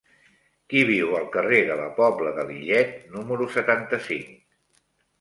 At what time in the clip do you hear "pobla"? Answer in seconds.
1.99-2.33